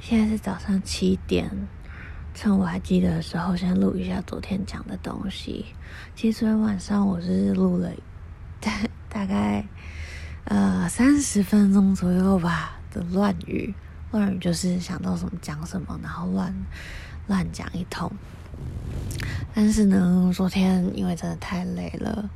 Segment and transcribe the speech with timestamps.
[0.00, 1.50] 现在是早上七点，
[2.34, 5.66] 趁我还记得的时候，先录一下昨天讲的东西。
[6.16, 7.90] 其实昨天晚上我是录了
[8.60, 8.72] 大
[9.10, 9.64] 大概
[10.44, 13.74] 呃三十分钟左右吧的乱语，
[14.10, 16.54] 乱语就是想到什么讲什么，然后乱
[17.26, 18.10] 乱讲一通。
[19.54, 22.28] 但是呢，昨天因为真的太累了。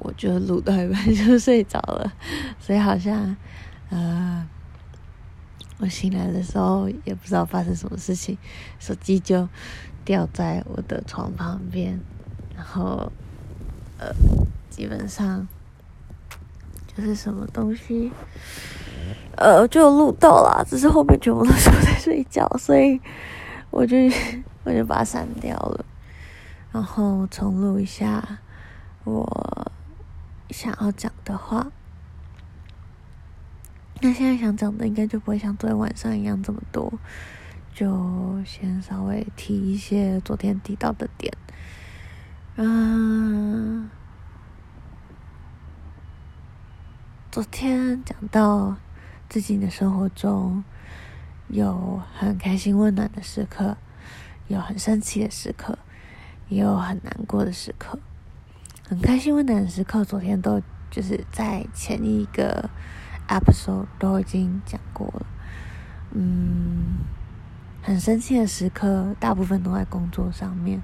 [0.00, 2.12] 我就录到一半就睡着了，
[2.60, 3.36] 所以好像，
[3.90, 4.46] 呃，
[5.78, 8.36] 我醒来的时候也不知道发生什么事情，
[8.78, 9.48] 手机就
[10.04, 11.98] 掉在我的床旁边，
[12.54, 13.10] 然后，
[13.98, 14.12] 呃，
[14.70, 15.46] 基本上
[16.96, 18.10] 就是什么东西，
[19.36, 23.00] 呃，就录到了，只是后面全部都是我在睡觉，所以
[23.70, 23.96] 我就
[24.64, 25.84] 我就把它删掉了，
[26.72, 28.38] 然后重录一下
[29.04, 29.72] 我。
[30.50, 31.70] 想要讲的话，
[34.00, 36.92] 那现在想讲的应该就不会像昨天晚上一样这么多，
[37.74, 41.36] 就先稍微提一些昨天提到的点。
[42.54, 43.90] 嗯，
[47.32, 48.76] 昨天讲到
[49.28, 50.62] 自己的生活中
[51.48, 53.76] 有很开心温暖的时刻，
[54.46, 55.76] 有很生气的时刻，
[56.48, 57.98] 也有很难过的时刻。
[58.88, 62.70] 很开心温暖的时刻，昨天都就是在前一个
[63.28, 65.26] episode 都已经讲过了。
[66.12, 66.98] 嗯，
[67.82, 70.82] 很生气的时刻，大部分都在工作上面。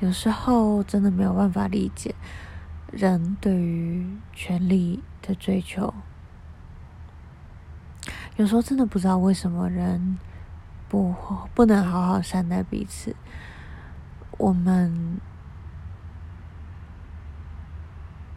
[0.00, 2.14] 有时候真的没有办法理解
[2.92, 5.92] 人对于权力的追求。
[8.36, 10.18] 有时候真的不知道为什么人
[10.88, 11.14] 不
[11.54, 13.14] 不能好好善待彼此。
[14.38, 15.18] 我们。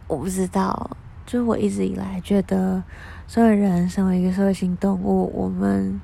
[0.08, 0.96] 我不知道，
[1.30, 2.82] 就是我一直以来觉得，
[3.28, 6.00] 所有人身为一个社会性动物，我们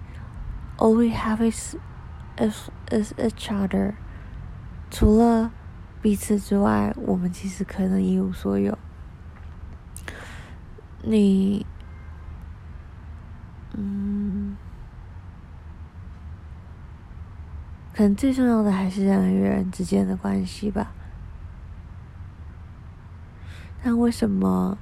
[0.78, 1.74] all we have is
[2.36, 3.94] is is each other。
[4.88, 5.50] 除了
[6.00, 8.78] 彼此之外，我们其实可能一无所有。
[11.02, 11.66] 你，
[13.74, 14.56] 嗯，
[17.92, 20.92] 可能最重要的还是人与人之间的关系吧。
[23.82, 24.78] 但为什么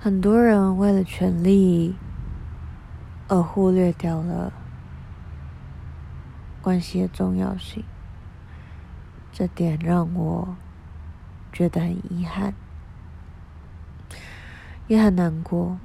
[0.00, 1.96] 很多人为了权力
[3.26, 4.52] 而忽略掉了
[6.62, 7.84] 关系的重要性？
[9.32, 10.56] 这点让我
[11.52, 12.54] 觉得很遗憾，
[14.86, 15.78] 也很难过，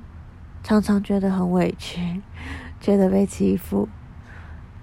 [0.62, 2.22] 常常觉得很委屈，
[2.80, 3.90] 觉得被欺负，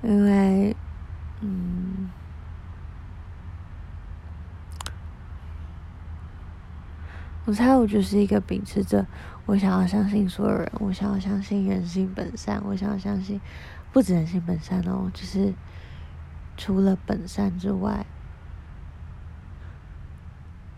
[0.02, 0.76] 因为，
[1.40, 2.10] 嗯。
[7.46, 9.06] 我猜我就是一个秉持着
[9.46, 13.40] 我想要相信所有人，我想要相信人性本善，我想要相信
[13.92, 15.52] 不止人性本善哦，就是
[16.56, 18.06] 除了本善之外，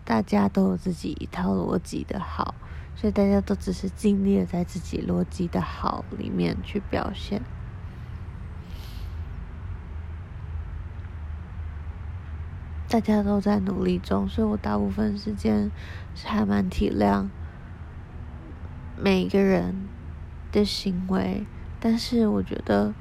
[0.05, 2.55] 大家都有自己一套逻辑的好，
[2.95, 7.41] 所以大家都只是尽力的在自己逻辑的好里面去表现。
[12.93, 15.71] 大家都在努力中，所以我大部分时间
[16.13, 17.27] 是还蛮体谅
[18.95, 19.73] 每一个人
[20.51, 21.43] 的行为，
[21.79, 22.93] 但是我觉得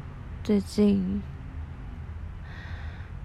[0.42, 1.20] 最近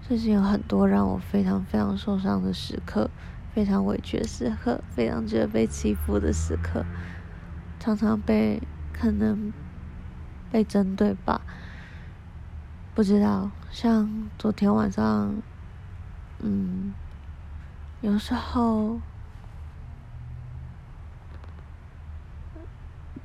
[0.01, 3.09] 最近有很多让我非常非常受伤的时刻，
[3.53, 6.85] 非常委屈的时刻，非常觉得被欺负的时刻，
[7.79, 8.61] 常常被
[8.91, 9.53] 可能
[10.51, 11.39] 被针对吧，
[12.93, 15.33] 不知道，像昨天晚上。
[16.39, 16.93] 嗯，
[18.01, 18.99] 有时候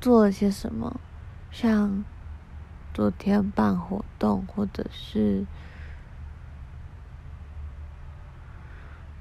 [0.01, 0.99] 做了些什么，
[1.51, 2.03] 像
[2.91, 5.45] 昨天办活动，或者是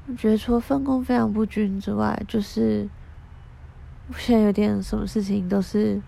[0.09, 2.89] 我觉得除了分工非常不均之外，就是
[4.09, 6.01] 我现在有点什么事情都是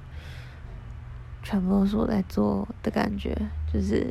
[1.43, 3.37] 全部都是我在做的感觉，
[3.70, 4.11] 就是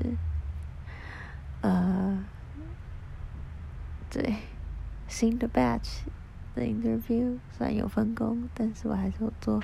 [1.62, 2.24] 呃。
[4.14, 4.36] 对，
[5.08, 6.02] 新的 batch
[6.54, 9.60] 的 interview 虽然有分工，但是我还是有做，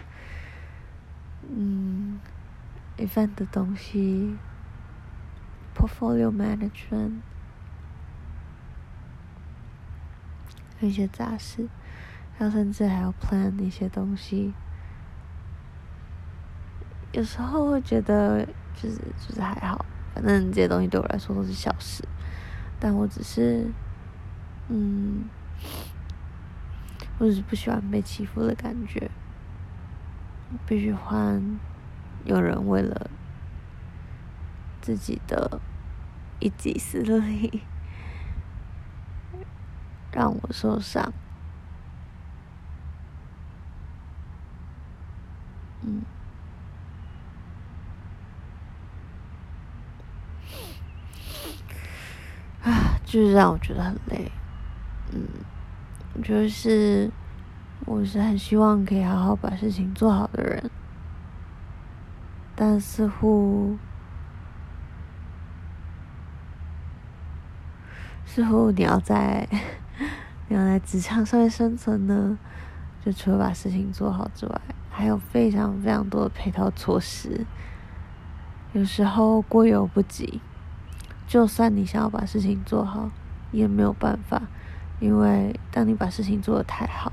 [1.48, 2.19] 嗯
[2.98, 4.36] ，event 的东西
[5.78, 7.19] ，portfolio management，
[10.80, 11.69] 一些杂事，
[12.36, 14.56] 还有甚至还要 plan 一些东西。
[17.12, 18.44] 有时候会觉得
[18.74, 18.98] 就是
[19.28, 19.86] 就是还好，
[20.16, 22.04] 反正这些东西对我来说都是小事，
[22.80, 23.68] 但我只是。
[24.69, 25.27] 嗯，
[27.18, 29.10] 我只是不喜欢被欺负的感觉，
[30.68, 31.60] 不喜欢
[32.24, 33.10] 有人为了
[34.80, 35.60] 自己的
[36.39, 37.63] 一己私利，
[40.13, 41.12] 让我受伤。
[45.81, 46.04] 嗯，
[52.63, 54.31] 啊，就是让我觉得很累。
[55.12, 57.10] 嗯，就是
[57.86, 60.70] 我是很希望可以好好把事情做好的人，
[62.56, 63.78] 但似乎
[68.26, 69.48] 似乎你要在
[70.48, 72.38] 你要在职场上面生存呢，
[73.04, 74.62] 就除了把事情做好之外。
[74.92, 77.46] 还有非常非常多的配套措施，
[78.74, 80.42] 有时候过犹不及。
[81.26, 83.10] 就算你想要把事情做好，
[83.52, 84.42] 也没有办法，
[85.00, 87.12] 因为当你把事情做得太好，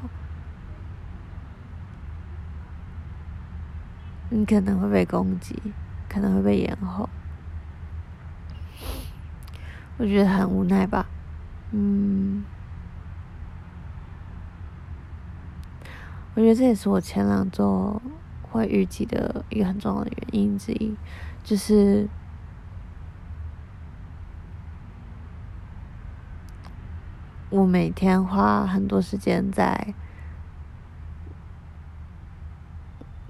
[4.28, 5.56] 你可能会被攻击，
[6.08, 7.08] 可能会被延后。
[9.98, 11.06] 我觉得很无奈吧，
[11.70, 12.44] 嗯。
[16.34, 18.02] 我觉得这也是我前两周
[18.42, 20.94] 会预计的一个很重要的原因之一，
[21.42, 22.06] 就是
[27.50, 29.94] 我每天花很多时间在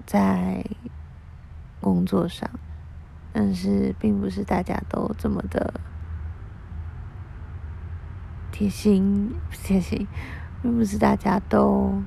[0.04, 0.64] 在
[1.80, 2.48] 工作上，
[3.32, 5.80] 但是并不是大家都这么的
[8.50, 10.06] 贴心，贴心，
[10.62, 12.02] 并不是大家都。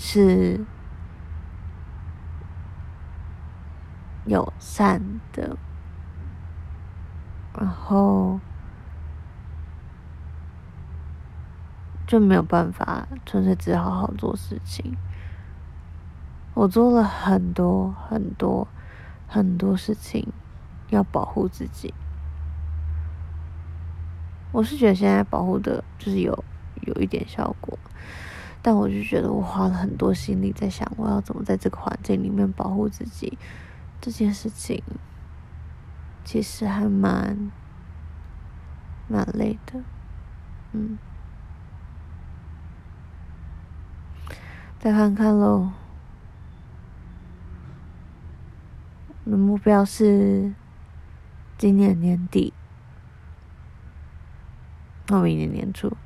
[0.00, 0.64] 是
[4.26, 5.02] 友善
[5.32, 5.58] 的，
[7.52, 8.38] 然后
[12.08, 14.96] 就没有办法，纯粹只好好做事情。
[16.54, 18.66] 我做了很多很多
[19.26, 20.26] 很多事情，
[20.88, 21.92] 要保护自己。
[24.52, 26.42] 我是觉得现在保护的，就是有
[26.80, 27.78] 有一点效果。
[28.62, 33.36] 但我就觉得我花了很多心力在想，我要怎么在这个环境里面保护自己，
[34.00, 34.82] 这件事情
[36.24, 37.52] 其实还蛮
[39.06, 39.82] 蛮累的，
[40.72, 40.96] 嗯。
[44.80, 45.72] 再看看喽，
[49.24, 50.54] 我的目标是
[51.58, 52.52] 今年年底，
[55.04, 55.96] 到明年年初。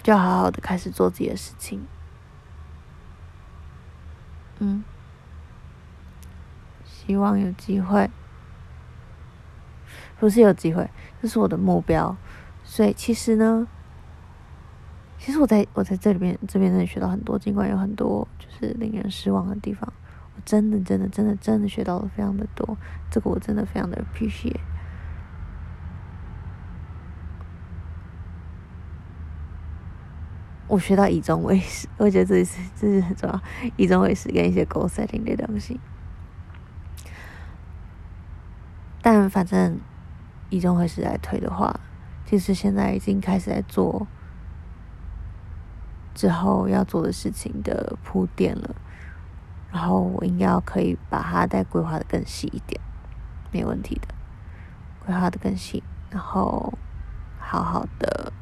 [0.00, 1.84] 就好好的开始做自己的事情，
[4.60, 4.84] 嗯，
[6.84, 8.08] 希望有机会，
[10.18, 10.88] 不是有机会，
[11.20, 12.16] 这是我的目标。
[12.64, 13.66] 所以其实呢，
[15.28, 19.92] 其实我在我在这里边这边真的学到很多，尽管有很多就是令人失望的地方，
[20.34, 22.78] 我真的真的真的真的学到了非常的多，
[23.10, 24.56] 这个我真的非常的 appreciate。
[30.66, 33.38] 我学到以终为始，我觉得这是这是很重要，
[33.76, 35.78] 以终为始跟一些 goal setting 的东西。
[39.02, 39.78] 但反正
[40.48, 41.78] 以终为始来推的话，
[42.24, 44.06] 其实现在已经开始在做
[46.18, 48.74] 之后要做的事情的铺垫了。
[49.70, 52.80] 然后我应该可以把它再规划的更细一点，
[53.52, 54.08] 没问题的，
[55.06, 56.76] 规划的更细，然后
[57.38, 58.32] 好好的。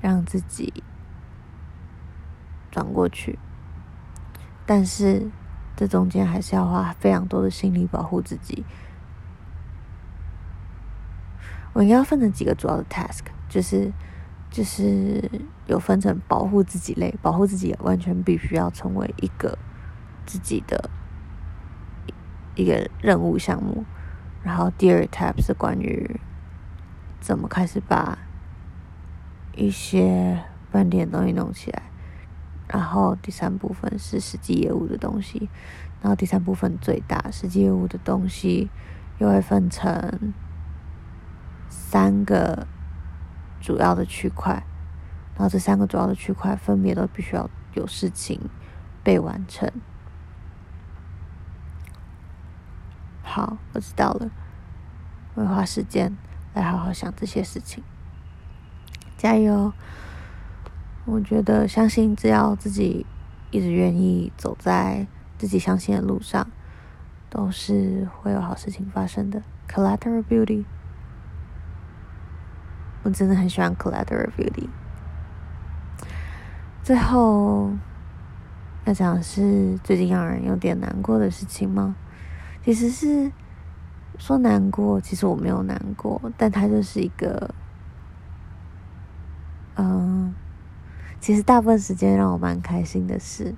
[0.00, 0.82] 让自己
[2.70, 3.38] 转过去，
[4.64, 5.30] 但是
[5.76, 8.64] 这中间还是要花非常多的心力保护自己。
[11.74, 13.92] 我应该要分成几个主要的 task，就是
[14.50, 15.30] 就是
[15.66, 19.56] 有分成保护自己类，保护自己完全必须要成为一个
[20.26, 20.90] 自己的
[22.54, 23.84] 一个任务项目。
[24.42, 26.20] 然后第二 tab 是关于
[27.20, 28.18] 怎么开始把。
[29.56, 31.82] 一些饭店的东西弄起来，
[32.68, 35.50] 然后第三部分是实际业务的东西，
[36.00, 38.70] 然后第三部分最大实际业务的东西
[39.18, 40.32] 又会分成
[41.68, 42.66] 三个
[43.60, 44.64] 主要的区块，
[45.34, 48.40] 然后这三个主要的区块分别都必须要有事情
[49.04, 49.70] 被完成。
[53.22, 54.30] 好，我知道了，
[55.34, 56.16] 我会花时间
[56.54, 57.84] 来好好想这些事情。
[59.16, 59.72] 加油！
[61.04, 63.06] 我觉得，相信只要自己
[63.50, 65.06] 一直愿意走在
[65.38, 66.46] 自己相信的路上，
[67.28, 69.42] 都是会有好事情发生的。
[69.68, 70.64] Collateral Beauty，
[73.02, 74.68] 我真的很喜欢 Collateral Beauty。
[76.82, 77.70] 最后，
[78.84, 81.94] 要讲的是最近让人有点难过的事情吗？
[82.62, 83.32] 其实是
[84.18, 87.54] 说难过，其实我没有难过，但它就是一个，
[89.76, 90.34] 嗯，
[91.20, 93.54] 其实大部分时间让我蛮开心的事。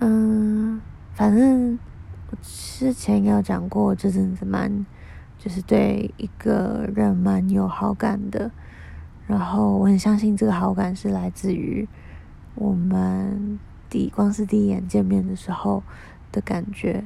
[0.00, 0.80] 嗯，
[1.14, 1.78] 反正
[2.30, 4.84] 我之前也有讲过，这阵子蛮，
[5.44, 8.50] 就是对一个人蛮有好感的，
[9.26, 11.86] 然后我很相信这个好感是来自于
[12.54, 13.58] 我们
[13.90, 15.82] 第光是第一眼见面的时候
[16.32, 17.04] 的感觉，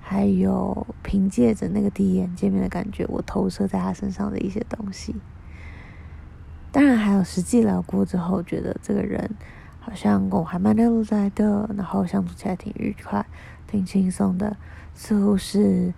[0.00, 5.14] 还有凭借着那个第一眼见面的感觉，我投射在他身上的一些东西。
[6.72, 9.30] 当然还有实际聊过之后，觉得这个人。
[9.84, 13.26] 好像我还蛮聊得来的，然后相处起来挺愉快、
[13.66, 14.56] 挺轻松的，
[14.94, 15.92] 似乎是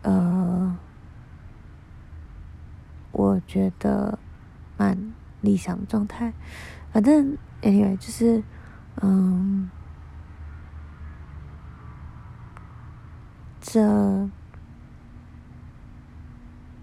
[0.00, 0.74] 呃，
[3.18, 4.16] 我觉得
[4.76, 4.96] 蛮
[5.40, 6.32] 理想的状态。
[6.92, 8.44] 反正 anyway 就是
[9.02, 9.68] 嗯，
[13.60, 14.28] 这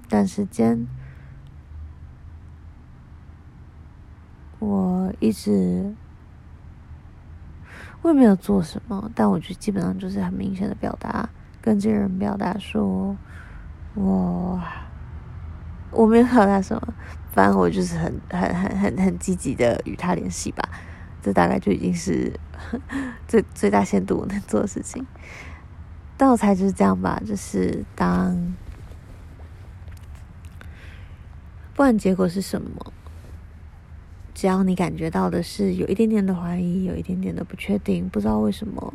[0.09, 0.85] 段时间
[4.59, 5.95] 我一直。
[8.01, 11.27] 我也没有做什么，但我觉得基本上就是很明显的表达，
[11.59, 13.17] 跟这个人表达说，
[13.95, 14.61] 我
[15.95, 16.93] 我没有表达什么，
[17.31, 20.69] 反正我就是很很很很很积极的与他联系吧，
[21.21, 22.31] 这大概就已经是
[23.27, 25.05] 最最大限度我能做的事情。
[26.17, 28.35] 但我猜就是这样吧，就是当
[31.73, 32.93] 不管结果是什么。
[34.33, 38.93] 只要你感觉到的是有一点点的怀疑，有一点点的不确定，不知道为什么，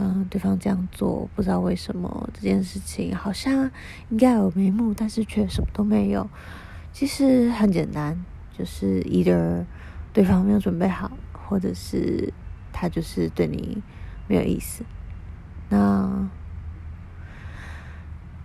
[0.00, 3.68] 嗯、对方这样做，不知道为什么这件事情好像
[4.10, 6.30] 应该有眉目，但是却什么都没有。
[6.92, 8.16] 其实很简单，
[8.56, 9.64] 就是 either
[10.12, 12.32] 对方没有准备好，或者是
[12.72, 13.82] 他就是对你
[14.28, 14.84] 没有意思。
[15.68, 16.28] 那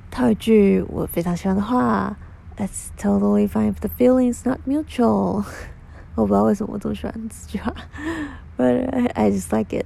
[0.10, 2.18] 套一句我非常喜欢的话
[2.58, 5.46] ：“It's totally fine if the feeling's not mutual。
[6.16, 7.74] ”我不知道为什么我这么喜欢这句话，
[8.58, 9.86] but I just like it.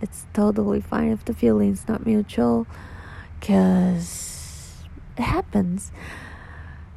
[0.00, 2.66] It's totally fine if the feeling's not mutual,
[3.40, 4.84] cause
[5.16, 5.88] it happens.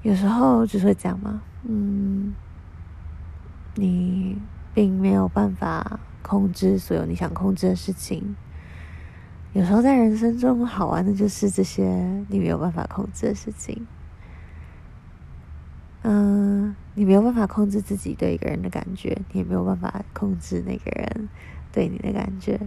[0.01, 2.33] 有时候就会讲嘛，嗯，
[3.75, 4.37] 你
[4.73, 8.35] 并没有办法控制所有你想控制的事情。
[9.53, 13.87] 有时候在人生中好玩的就是这些你没有办法控制的事情。
[16.03, 21.29] 嗯，你没有办法控制自己对一个人的感觉，你也没有办法控制那个人
[21.71, 22.59] 对你的感觉。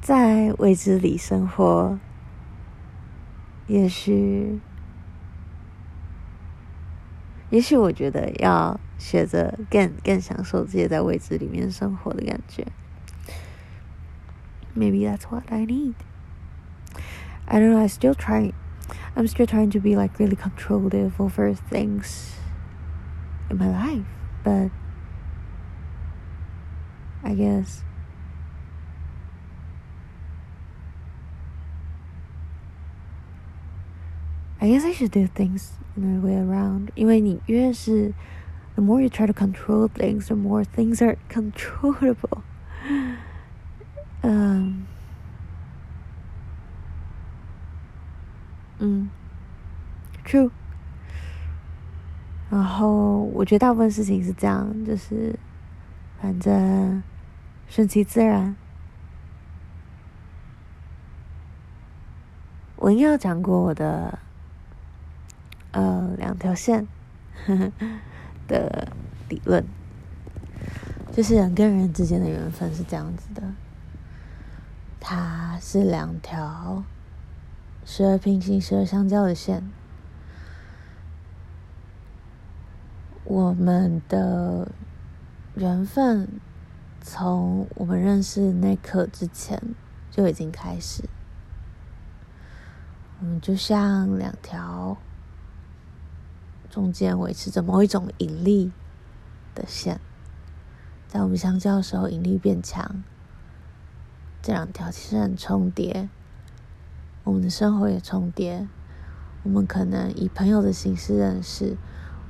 [0.00, 1.98] 在未知里生活，
[3.66, 4.60] 也许，
[7.50, 12.66] 也许我觉得要学着更更享受这些在未知里面生活的感觉。
[14.76, 15.94] Maybe that's what I need.
[17.46, 18.52] I don't know, I still try,
[19.14, 22.34] I'm still trying to be like really controllative over things
[23.48, 24.04] in my life,
[24.44, 24.70] but
[27.22, 27.82] I guess
[34.60, 36.88] I guess I should do things in a way around.
[36.94, 38.14] 因为你越是
[38.74, 42.42] the more you try to control things, the more things are controllable.
[44.22, 44.86] Um.
[48.78, 49.08] 嗯，
[50.24, 50.50] True。
[52.50, 55.38] 然后我觉得大部分事情是这样，就是
[56.20, 57.02] 反正
[57.68, 58.54] 顺其自然。
[62.76, 64.18] 我应该有讲过我的
[65.71, 66.87] 呃两条线
[67.45, 67.71] 呵呵
[68.47, 68.87] 的
[69.29, 69.65] 理论，
[71.11, 73.53] 就是人跟人之间的缘分是这样子的，
[74.99, 76.83] 它是两条。
[77.83, 79.63] 时而平行，时而相交的线。
[83.23, 84.71] 我们的
[85.55, 86.27] 缘分
[87.01, 89.59] 从我们认识那刻之前
[90.11, 91.03] 就已经开始。
[93.19, 94.97] 我们就像两条
[96.71, 98.71] 中间维持着某一种引力
[99.53, 99.99] 的线，
[101.09, 103.03] 在我们相交的时候，引力变强，
[104.41, 106.07] 这两条其实很重叠。
[107.25, 108.69] 我们的生活也重叠，
[109.43, 111.75] 我们可能以朋友的形式认识，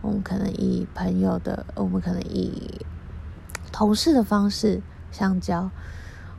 [0.02, 2.84] 我们可能以朋友的，我们可能以
[3.72, 4.82] 同事的方式
[5.12, 5.70] 相交，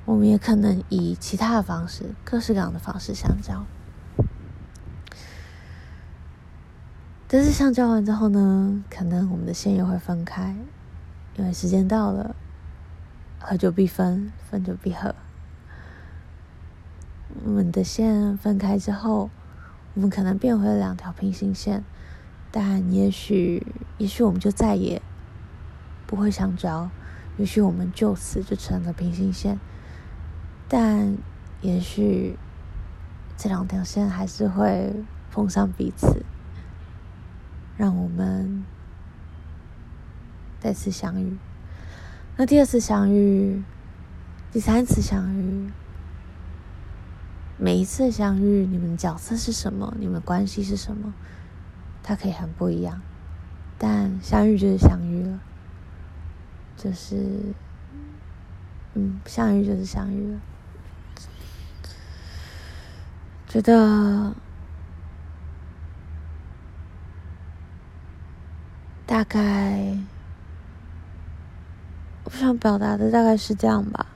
[0.05, 3.65] 我们也可能以其他的方式，各式各样的方式相交。
[7.35, 10.55] 但是相交完之后呢，可能我们的线又会分开，
[11.35, 12.37] 因为时间到了，
[13.41, 15.15] 合久必分，分久必合。
[17.43, 19.31] 我们的线分开之后，
[19.95, 21.83] 我们可能变回了两条平行线，
[22.51, 25.01] 但也许，也许我们就再也
[26.07, 26.91] 不会相交，
[27.39, 29.59] 也许我们就此就成了平行线，
[30.69, 31.17] 但
[31.63, 32.37] 也许
[33.39, 34.93] 这两条线还是会
[35.31, 36.23] 碰上彼此，
[37.83, 38.65] 让我们
[40.61, 41.37] 再次相遇。
[42.37, 43.61] 那第二次相遇，
[44.53, 45.69] 第三次相遇。
[47.59, 49.93] 每一次相遇，你们角色是什么？
[49.99, 51.13] 你们关系是什么？
[52.05, 53.03] 它可以很不一样，
[53.79, 55.41] 但相遇就是相遇了，
[56.77, 57.53] 就是，
[58.95, 60.41] 嗯，相遇就是相遇了。
[63.49, 64.33] 觉得
[69.13, 69.95] 大概
[72.25, 74.07] 我想表达的大概是这样吧，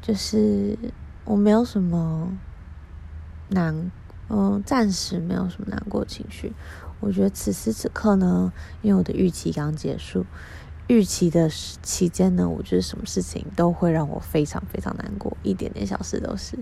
[0.00, 0.78] 就是
[1.24, 2.38] 我没有什么。
[3.48, 3.90] 难，
[4.28, 6.52] 嗯，暂时没有什么难过情绪。
[7.00, 10.24] 我觉得此时此刻呢，因为我的预期刚结束，
[10.86, 16.56] 预期的期间呢，我觉得什么事情都会让我非常非常难过，一点点小事都是。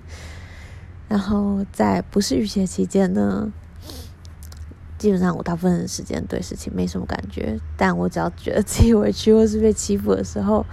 [1.06, 3.52] 然后在不是预期的期间呢，
[4.98, 10.66] 基本上我大部分时间对事情没什么感觉，但我只要觉得自己委屈或是被欺负的时候，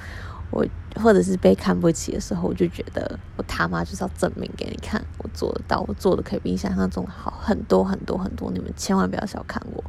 [0.51, 0.65] 我。
[0.98, 8.50] 或者是被看不起的时候，我就觉得我他妈就是要证明给你看，我做得到，我做的可以比你想象中好很多很多很多。
[8.50, 9.84] 你们千万不要小看我，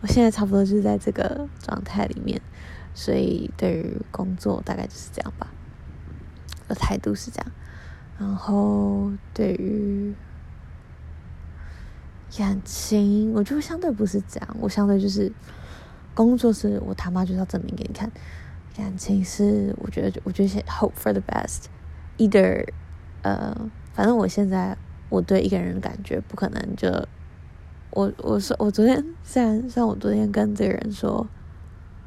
[0.00, 2.40] 我现在差不多就是在这个状态里面，
[2.94, 5.48] 所以对于工作大概就是这样吧，
[6.68, 7.52] 我态度是这样。
[8.18, 10.14] 然后对于
[12.34, 15.30] 感情，我就相对不是这样，我相对就是
[16.14, 18.10] 工作是我他妈就是要证明给你看。
[18.76, 22.66] 感情是，我觉得，我觉得先 hope for the best，either，
[23.22, 23.56] 呃，
[23.94, 24.76] 反正我现在
[25.08, 26.90] 我对一个人的感觉不可能就，
[27.90, 31.26] 我我说我昨天虽然虽然我昨天跟这个人说，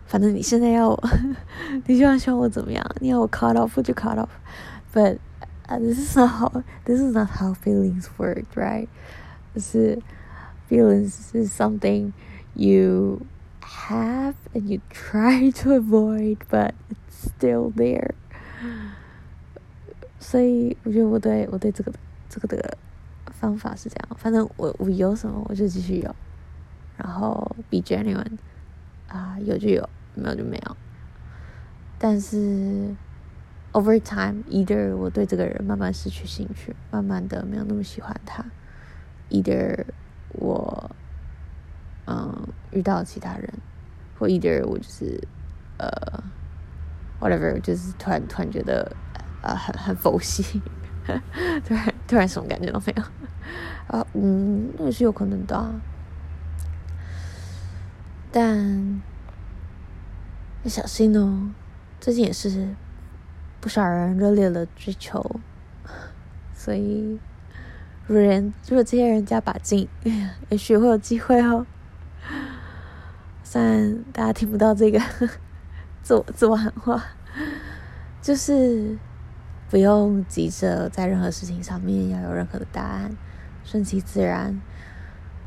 [0.06, 0.96] 反正你现在要，
[1.88, 2.86] 你希望希望我怎么样？
[3.00, 5.18] 你要我 cut off 就 cut off，but、
[5.80, 8.88] this is not how this is not how feelings work，right？
[9.60, 10.00] 是
[10.70, 12.14] feelings is something
[12.54, 13.22] you
[13.62, 18.12] have and you try to avoid, but it's still there.
[20.20, 21.92] 所以我觉得我对我对这个
[22.30, 22.78] 这个的
[23.32, 26.16] 方法是这样，反正我我有什么我就继续有，
[26.98, 28.38] 然后 be genuine
[29.08, 30.78] 啊，有就有，没有就没有。
[31.98, 32.94] 但是
[33.72, 38.44] over time，either 我对这个人慢慢失去兴趣，慢慢的没有那么喜欢他
[39.30, 39.86] ；either
[40.34, 40.92] 我。
[42.12, 43.54] 嗯，遇到其他人，
[44.18, 45.22] 或 either 我就是
[45.78, 45.88] 呃
[47.20, 48.92] ，whatever，就是突然突然觉得
[49.44, 50.60] 呃很很佛系，
[51.64, 53.04] 突然突然什么感觉都没有
[53.96, 55.72] 啊，嗯，那也是有可能的，
[58.32, 59.00] 但
[60.64, 61.52] 要小心哦，
[62.00, 62.74] 最近也是
[63.62, 65.40] 不少人热烈的追求，
[66.56, 67.20] 所以
[68.10, 69.88] 如果人如果这些人加把劲，
[70.50, 71.64] 也许会有机会哦。
[73.44, 75.00] 虽然大家听不到这个
[76.02, 77.04] 自我自我喊话，
[78.20, 78.98] 就是
[79.70, 83.16] 不用急着在任何事情上面要有任何的答案，
[83.64, 84.60] 顺其自然。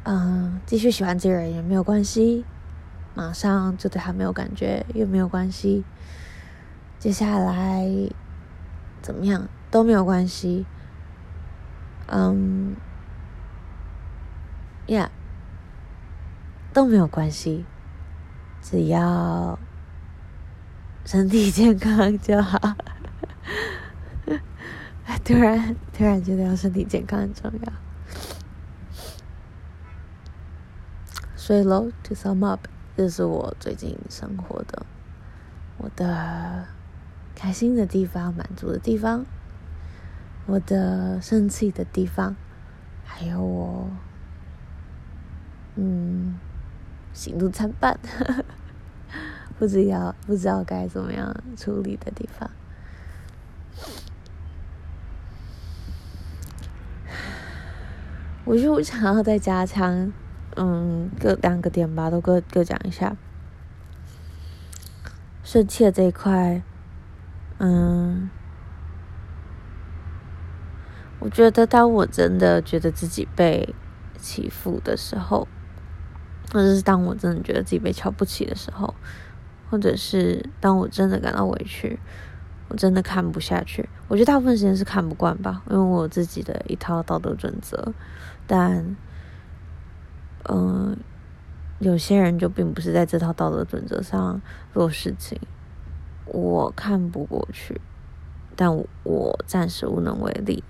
[0.04, 2.44] 嗯，继续喜欢这个人也没有关系，
[3.16, 5.82] 马上就对他没有感觉也没有关系，
[7.00, 7.84] 接下来
[9.00, 10.64] 怎么样都没有关系。
[12.14, 12.76] 嗯
[14.86, 15.08] ，Yeah，
[16.74, 17.64] 都没有关系。
[18.60, 19.58] 只要
[21.06, 22.58] 身体健康就好。
[25.24, 27.72] 突然，突然觉得要身体健康很重要。
[31.34, 34.84] 所以喽，to sum up，这是我最近生活的，
[35.78, 36.66] 我的
[37.34, 39.24] 开心的地方、满足的地方，
[40.46, 42.34] 我的生气的地方，
[43.04, 43.88] 还有我，
[45.76, 46.38] 嗯。
[47.14, 48.00] 喜怒参半，
[49.58, 52.50] 不知道不知道该怎么样处理的地方。
[58.46, 60.10] 我就想要再加强，
[60.56, 63.14] 嗯，各两个点吧，都各各讲一下。
[65.44, 66.62] 生气的这一块，
[67.58, 68.30] 嗯，
[71.22, 73.74] 我觉得当我真的觉得自己被
[74.18, 75.46] 欺负的时候。
[76.52, 78.94] 或者是当我真的觉得自己被瞧不起的时候，
[79.70, 81.98] 或者是当我真的感到委屈，
[82.68, 83.88] 我真的看不下去。
[84.06, 87.94] 我觉得大部分时间是看不惯吧，因为我有自己的一套道德准则。
[88.46, 88.94] 但，
[90.46, 90.94] 嗯、
[91.78, 94.38] 有些人就并不是在这套道德准则上
[94.74, 95.40] 做事情，
[96.26, 97.80] 我看不过去，
[98.54, 100.62] 但，我暂时无能为力。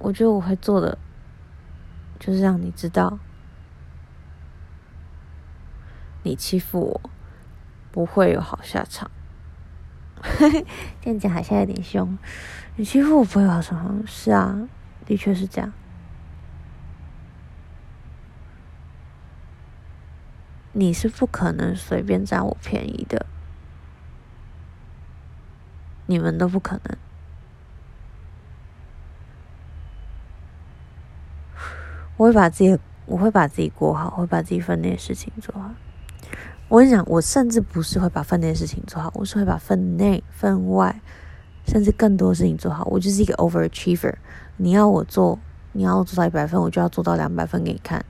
[0.00, 0.98] 我觉得我会做的，
[2.18, 3.18] 就是让你知道，
[6.22, 7.10] 你欺负我
[7.92, 9.10] 不会有好下场。
[11.00, 12.18] 这样讲好像有点凶。
[12.76, 14.68] 你欺负我不会有好下场，是啊，
[15.04, 15.70] 的确是这样。
[20.72, 23.26] 你是不可能随便占我便宜的，
[26.06, 26.96] 你们都不可能。
[32.20, 35.70] 我会把自己，我会把自己过好，我会把自己分内的事情做好。
[36.68, 41.00] 我跟你讲，我甚至不是会把分内的事情做好，我是会把分内、分外，
[41.66, 42.84] 甚至更多事情做好。
[42.90, 44.16] 我就是一个 overachiever。
[44.58, 45.38] 你要我做，
[45.72, 48.04] 你要做到一百分，我就要做到两百分给你看。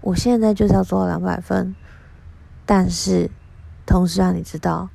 [0.00, 1.74] 我现在就是要做到两百分，
[2.64, 3.28] 但是
[3.84, 4.88] 同时让你知道，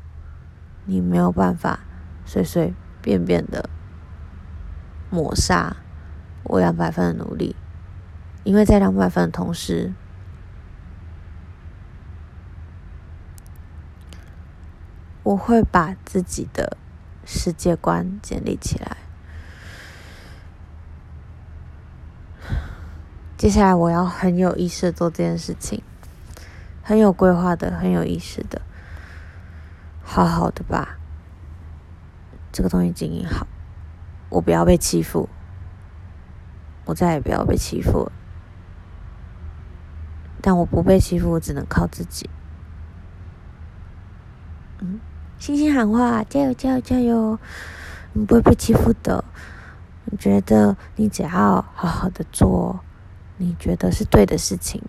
[0.85, 1.81] 你没有办法
[2.23, 3.69] 随随便便的
[5.09, 5.75] 抹杀。
[6.49, 7.55] 我两百分的努力，
[8.43, 9.93] 因为在两百分的同时，
[15.21, 16.75] 我会把自己的
[17.23, 18.97] 世界观建立起来。
[23.37, 25.83] 接下来我要很有意识的做这件事情，
[26.81, 28.63] 很有规划的，很有意识的，
[30.03, 30.97] 好好的把
[32.51, 33.45] 这个东西经营好，
[34.29, 35.29] 我不要被欺负。
[36.89, 38.11] 我再也不要被欺负，
[40.41, 42.27] 但我不被欺负，我只能靠自己。
[44.79, 44.99] 嗯，
[45.37, 47.37] 星星喊话，加油，加油，加油！
[48.13, 49.23] 你不会被欺负的。
[50.05, 52.79] 你觉得你只要好好的做，
[53.37, 54.81] 你觉得是对的事情，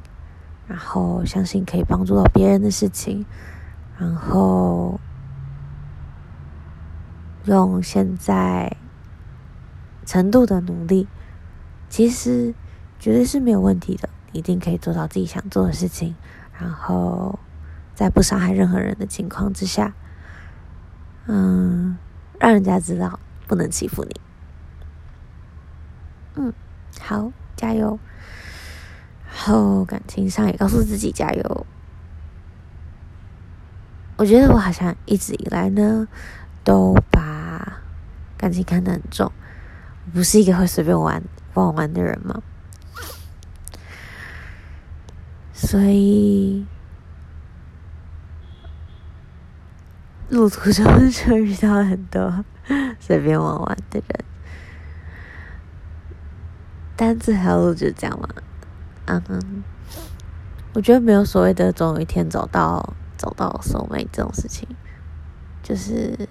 [0.67, 3.27] 然后相信可以帮助到别人的事情，
[3.99, 4.99] 然后
[7.45, 8.75] 用现在
[10.07, 11.07] 程度的努力。
[11.91, 12.55] 其实
[12.99, 16.15] 绝对是没有问题的，一定可以做到自己想做的事情，
[16.59, 17.39] 然后
[17.95, 19.93] 在不伤害任何人的情况之下，
[21.27, 21.99] 嗯，
[22.39, 24.21] 让人家知道不能欺负你。
[26.37, 26.53] 嗯，
[27.01, 27.99] 好，加油。
[29.27, 31.67] 然后感情上也告诉自己加油。
[34.17, 36.07] 我觉得我好像一直以来呢，
[36.63, 37.81] 都把
[38.37, 39.33] 感情看得很重，
[40.13, 41.23] 不是一个会随便玩。
[41.53, 42.43] 不好玩的人嘛，
[45.53, 46.67] 所以
[50.29, 52.45] 路途中就遇到了很多
[53.01, 54.25] 随便玩玩的人，
[56.97, 58.29] 但这条路就这样嘛。
[59.07, 59.65] 嗯，
[60.73, 64.69] 我觉得没有所谓的总有一天走到走到 soulmate 这种事情，
[65.63, 66.29] 就是。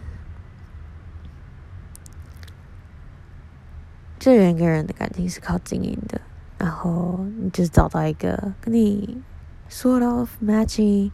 [4.19, 6.19] 这人跟人的感情是靠经营的，
[6.57, 9.21] 然后你就找到一个跟你
[9.69, 11.11] sort of matching，you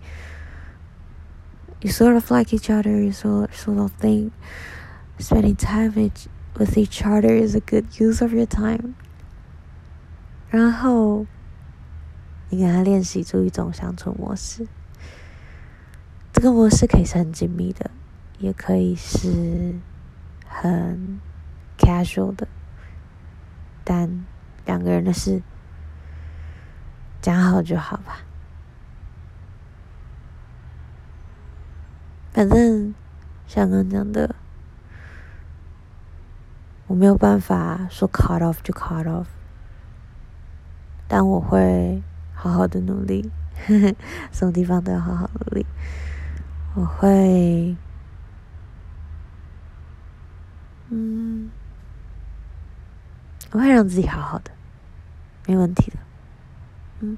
[1.91, 4.31] sort of like each other，you sort sort of think
[5.19, 8.95] spending time with with each other is a good use of your time。
[10.49, 11.27] 然后
[12.49, 14.65] 你跟他练习出一种相处模式，
[16.33, 17.91] 这个模式可以是很紧密的，
[18.39, 19.75] 也可以是
[20.47, 21.19] 很
[21.77, 22.47] casual 的。
[23.85, 24.25] 但
[24.65, 25.41] 两个人的事
[27.21, 28.17] 讲好就好吧。
[32.33, 32.93] 反正
[33.47, 34.35] 像刚讲的，
[36.87, 39.27] 我没有办法说 cut off 就 cut off，
[41.07, 43.31] 但我会好好的努力，
[44.33, 45.65] 什么地方都要好好努力。
[46.73, 47.77] 我会，
[50.89, 51.24] 嗯。
[53.51, 54.51] 我会让自己好好的，
[55.47, 55.97] 没问题的。
[56.99, 57.17] 嗯，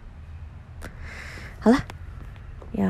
[1.60, 1.78] 好了，
[2.74, 2.86] 要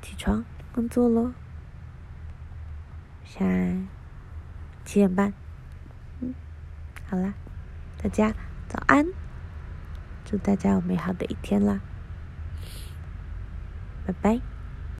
[0.00, 1.32] 起床工作喽。
[3.24, 3.76] 现在
[4.84, 5.32] 七点半。
[6.20, 6.34] 嗯，
[7.06, 7.34] 好啦，
[8.02, 8.32] 大家
[8.68, 9.06] 早安，
[10.24, 11.80] 祝大家有美好的一天啦，
[14.06, 14.53] 拜拜。